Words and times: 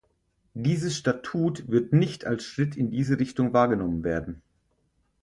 Dieses 0.55 0.97
Statut 0.97 1.67
wird 1.69 1.93
nicht 1.93 2.25
als 2.25 2.43
Schritt 2.43 2.75
in 2.75 2.89
diese 2.89 3.19
Richtung 3.19 3.53
wahrgenommen 3.53 4.03
werden. 4.03 4.41